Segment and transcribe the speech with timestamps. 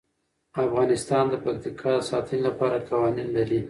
[0.65, 3.59] افغانستان د پکتیکا د ساتنې لپاره قوانین لري.